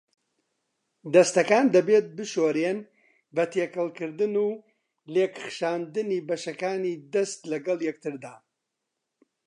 دەستەکان 1.13 1.65
دەبێت 1.75 2.05
بشورێن 2.17 2.79
بە 3.35 3.43
تێکەڵکردن 3.53 4.33
و 4.45 4.49
لێکخشاندنی 5.13 6.25
بەشەکانی 6.29 6.95
دەست 7.13 7.39
لەگەڵ 7.51 7.79
یەکتردا. 7.89 8.33